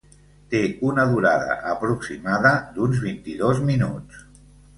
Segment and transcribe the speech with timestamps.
[0.53, 4.27] Té una durada aproximada d'uns vint-i-dos minuts.